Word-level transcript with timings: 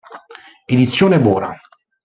Edizione 0.65 1.19
Bora. 1.19 1.55